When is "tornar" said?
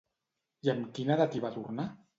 1.61-1.91